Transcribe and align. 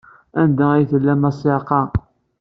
Anda 0.41 0.65
ay 0.73 0.83
tellamt 0.91 1.27
a 1.29 1.31
ssiɛqa? 1.33 1.81